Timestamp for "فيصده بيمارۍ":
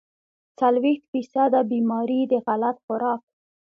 1.11-2.21